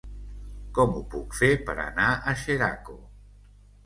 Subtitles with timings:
[0.77, 2.97] Com ho puc fer per anar a Xeraco?